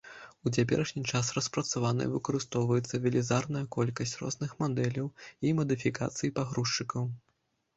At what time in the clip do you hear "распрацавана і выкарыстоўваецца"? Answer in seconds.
1.37-3.01